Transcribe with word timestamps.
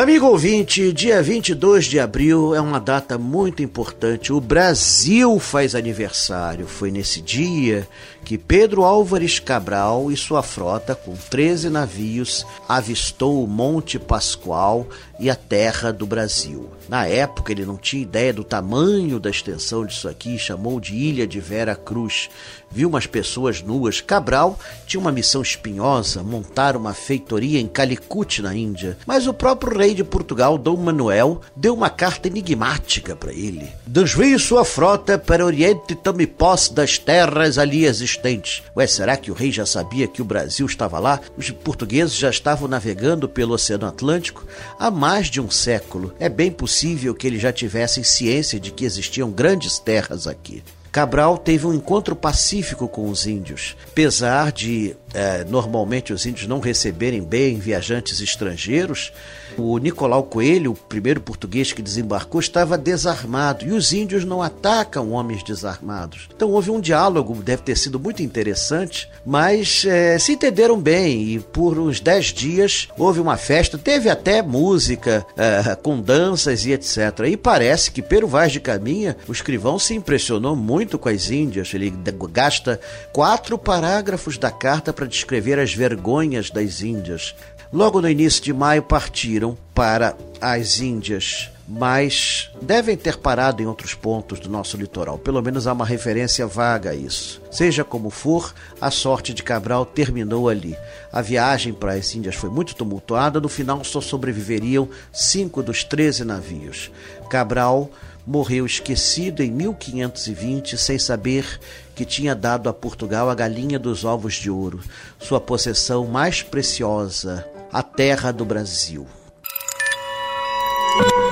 Amigo 0.00 0.28
ouvinte, 0.28 0.94
dia 0.94 1.22
22 1.22 1.84
de 1.84 2.00
abril 2.00 2.54
é 2.54 2.60
uma 2.60 2.80
data 2.80 3.18
muito 3.18 3.62
importante. 3.62 4.32
O 4.32 4.40
Brasil 4.40 5.38
faz 5.38 5.74
aniversário. 5.74 6.66
Foi 6.66 6.90
nesse 6.90 7.20
dia 7.20 7.86
que 8.24 8.38
Pedro 8.38 8.82
Álvares 8.82 9.38
Cabral 9.38 10.10
e 10.10 10.16
sua 10.16 10.42
frota, 10.42 10.94
com 10.94 11.14
13 11.14 11.68
navios, 11.68 12.46
avistou 12.66 13.44
o 13.44 13.46
Monte 13.46 13.98
Pascoal 13.98 14.88
e 15.18 15.28
a 15.28 15.34
terra 15.34 15.92
do 15.92 16.06
Brasil. 16.06 16.70
Na 16.88 17.06
época 17.06 17.52
ele 17.52 17.66
não 17.66 17.76
tinha 17.76 18.02
ideia 18.02 18.32
do 18.32 18.42
tamanho 18.42 19.20
da 19.20 19.28
extensão 19.28 19.84
disso 19.84 20.08
aqui, 20.08 20.38
chamou 20.38 20.80
de 20.80 20.94
Ilha 20.94 21.26
de 21.26 21.40
Vera 21.40 21.76
Cruz. 21.76 22.30
Viu 22.70 22.88
umas 22.88 23.06
pessoas 23.06 23.62
nuas. 23.62 24.00
Cabral 24.00 24.58
tinha 24.86 25.00
uma 25.00 25.12
missão 25.12 25.42
espinhosa, 25.42 26.22
montar 26.22 26.74
uma 26.76 26.94
feitoria 26.94 27.60
em 27.60 27.66
Calicut, 27.66 28.40
na 28.40 28.54
Índia. 28.54 28.96
Mas 29.06 29.26
o 29.26 29.34
próprio 29.34 29.76
rei 29.76 29.89
de 29.94 30.04
Portugal, 30.04 30.56
Dom 30.56 30.76
Manuel, 30.76 31.40
deu 31.54 31.74
uma 31.74 31.90
carta 31.90 32.28
enigmática 32.28 33.14
para 33.14 33.32
ele. 33.32 33.68
Desvie 33.86 34.38
sua 34.38 34.64
frota 34.64 35.18
para 35.18 35.44
o 35.44 35.46
Oriente 35.46 35.92
e 35.92 35.94
tome 35.94 36.26
posse 36.26 36.72
das 36.72 36.98
terras 36.98 37.58
ali 37.58 37.84
existentes. 37.84 38.62
Ué, 38.76 38.86
será 38.86 39.16
que 39.16 39.30
o 39.30 39.34
rei 39.34 39.50
já 39.50 39.66
sabia 39.66 40.06
que 40.06 40.22
o 40.22 40.24
Brasil 40.24 40.66
estava 40.66 40.98
lá? 40.98 41.20
Os 41.36 41.50
portugueses 41.50 42.14
já 42.14 42.30
estavam 42.30 42.68
navegando 42.68 43.28
pelo 43.28 43.54
Oceano 43.54 43.86
Atlântico 43.86 44.46
há 44.78 44.90
mais 44.90 45.28
de 45.28 45.40
um 45.40 45.50
século. 45.50 46.14
É 46.18 46.28
bem 46.28 46.50
possível 46.50 47.14
que 47.14 47.26
eles 47.26 47.42
já 47.42 47.52
tivessem 47.52 48.02
ciência 48.02 48.60
de 48.60 48.70
que 48.70 48.84
existiam 48.84 49.30
grandes 49.30 49.78
terras 49.78 50.26
aqui. 50.26 50.62
Cabral 50.90 51.38
teve 51.38 51.66
um 51.66 51.72
encontro 51.72 52.16
pacífico 52.16 52.88
com 52.88 53.08
os 53.08 53.24
índios, 53.24 53.76
apesar 53.92 54.50
de 54.50 54.96
é, 55.14 55.44
normalmente 55.44 56.12
os 56.12 56.24
índios 56.26 56.46
não 56.46 56.60
receberem 56.60 57.22
bem 57.22 57.58
viajantes 57.58 58.20
estrangeiros, 58.20 59.12
o 59.56 59.78
Nicolau 59.78 60.22
Coelho, 60.22 60.72
o 60.72 60.74
primeiro 60.74 61.20
português 61.20 61.72
que 61.72 61.82
desembarcou, 61.82 62.40
estava 62.40 62.78
desarmado 62.78 63.64
e 63.64 63.72
os 63.72 63.92
índios 63.92 64.24
não 64.24 64.42
atacam 64.42 65.10
homens 65.10 65.42
desarmados. 65.42 66.28
Então 66.34 66.50
houve 66.50 66.70
um 66.70 66.80
diálogo, 66.80 67.34
deve 67.42 67.62
ter 67.62 67.76
sido 67.76 67.98
muito 67.98 68.22
interessante, 68.22 69.08
mas 69.24 69.84
é, 69.86 70.18
se 70.18 70.32
entenderam 70.32 70.80
bem 70.80 71.34
e 71.34 71.40
por 71.40 71.78
uns 71.78 72.00
dez 72.00 72.26
dias 72.26 72.88
houve 72.96 73.20
uma 73.20 73.36
festa, 73.36 73.76
teve 73.76 74.08
até 74.08 74.42
música 74.42 75.26
é, 75.36 75.74
com 75.76 76.00
danças 76.00 76.64
e 76.64 76.72
etc. 76.72 76.98
E 77.28 77.36
parece 77.36 77.90
que 77.90 78.02
Pero 78.02 78.28
Vaz 78.28 78.52
de 78.52 78.60
Caminha, 78.60 79.16
o 79.28 79.32
escrivão, 79.32 79.78
se 79.78 79.94
impressionou 79.94 80.54
muito 80.54 80.98
com 80.98 81.08
as 81.08 81.30
índias. 81.30 81.72
Ele 81.74 81.92
gasta 82.32 82.80
quatro 83.12 83.58
parágrafos 83.58 84.38
da 84.38 84.50
carta 84.50 84.92
para 85.00 85.08
descrever 85.08 85.58
as 85.58 85.72
vergonhas 85.72 86.50
das 86.50 86.82
Índias. 86.82 87.34
Logo 87.72 88.02
no 88.02 88.10
início 88.10 88.42
de 88.42 88.52
maio 88.52 88.82
partiram 88.82 89.56
para 89.74 90.14
as 90.38 90.78
Índias, 90.78 91.50
mas 91.72 92.50
devem 92.60 92.96
ter 92.96 93.16
parado 93.16 93.62
em 93.62 93.66
outros 93.66 93.94
pontos 93.94 94.40
do 94.40 94.48
nosso 94.48 94.76
litoral. 94.76 95.16
Pelo 95.16 95.40
menos 95.40 95.68
há 95.68 95.72
uma 95.72 95.86
referência 95.86 96.44
vaga 96.44 96.90
a 96.90 96.94
isso. 96.96 97.40
Seja 97.48 97.84
como 97.84 98.10
for, 98.10 98.52
a 98.80 98.90
sorte 98.90 99.32
de 99.32 99.44
Cabral 99.44 99.86
terminou 99.86 100.48
ali. 100.48 100.76
A 101.12 101.22
viagem 101.22 101.72
para 101.72 101.92
as 101.92 102.12
Índias 102.12 102.34
foi 102.34 102.50
muito 102.50 102.74
tumultuada, 102.74 103.40
no 103.40 103.48
final 103.48 103.84
só 103.84 104.00
sobreviveriam 104.00 104.88
cinco 105.12 105.62
dos 105.62 105.84
treze 105.84 106.24
navios. 106.24 106.90
Cabral 107.30 107.88
morreu 108.26 108.66
esquecido 108.66 109.40
em 109.40 109.52
1520, 109.52 110.76
sem 110.76 110.98
saber 110.98 111.60
que 111.94 112.04
tinha 112.04 112.34
dado 112.34 112.68
a 112.68 112.72
Portugal 112.72 113.30
a 113.30 113.34
galinha 113.34 113.78
dos 113.78 114.04
ovos 114.04 114.34
de 114.34 114.50
ouro, 114.50 114.80
sua 115.20 115.40
possessão 115.40 116.04
mais 116.04 116.42
preciosa, 116.42 117.46
a 117.72 117.80
terra 117.80 118.32
do 118.32 118.44
Brasil. 118.44 119.06